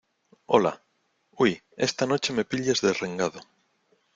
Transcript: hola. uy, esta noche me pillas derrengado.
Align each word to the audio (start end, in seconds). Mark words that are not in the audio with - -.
hola. 0.47 0.81
uy, 1.37 1.61
esta 1.77 2.07
noche 2.07 2.33
me 2.33 2.43
pillas 2.43 2.81
derrengado. 2.81 3.39